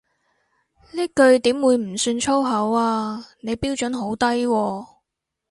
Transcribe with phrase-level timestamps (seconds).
[0.93, 4.87] 呢句點會唔算粗口啊，你標準好低喎